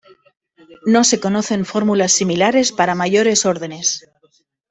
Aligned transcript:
No 0.87 1.03
se 1.03 1.19
conocen 1.19 1.63
fórmulas 1.63 2.11
similares 2.11 2.71
para 2.71 2.95
mayores 2.95 3.45
órdenes. 3.45 4.03